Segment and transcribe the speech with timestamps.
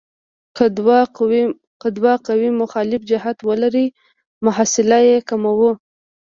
[1.83, 3.85] که دوه قوې مخالف جهت ولري
[4.45, 5.71] محصله یې کموو.